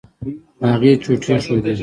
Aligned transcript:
هغې 0.69 0.91
چوټې 1.03 1.35
ښودې. 1.43 1.73